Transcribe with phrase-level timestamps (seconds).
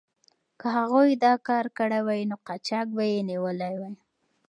[0.59, 3.95] که هغوی دا کار کړی وای، نو قاچاق به یې نیولی وای.